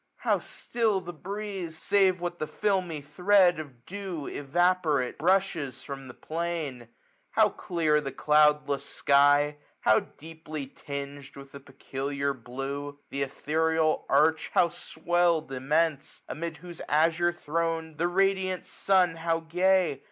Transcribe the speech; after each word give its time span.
How 0.15 0.39
still 0.39 0.99
the 0.99 1.13
breeze! 1.13 1.79
save 1.79 2.21
what 2.21 2.39
the 2.39 2.47
filmy 2.47 3.01
thread 3.01 3.59
Of 3.59 3.85
dew 3.85 4.25
evaporate 4.25 5.19
brushes 5.19 5.83
from 5.83 6.07
the 6.07 6.15
plain. 6.15 6.77
12 6.79 6.87
10 6.89 6.89
How 7.29 7.49
clear 7.49 8.01
the 8.01 8.11
cloudless 8.11 8.83
sky! 8.83 9.57
how 9.81 9.99
deeply 9.99 10.65
ting'd 10.65 11.35
With 11.35 11.53
a 11.53 11.59
peculiar 11.59 12.33
blue! 12.33 12.97
the 13.11 13.21
ethereal 13.21 14.07
arch 14.09 14.49
How 14.55 14.69
sweird 14.69 15.51
immense! 15.51 16.23
amid 16.27 16.57
whose 16.57 16.81
azure 16.89 17.31
thronM 17.31 17.97
The 17.97 18.07
radiant 18.07 18.65
sun 18.65 19.17
how 19.17 19.41
gay 19.41 19.99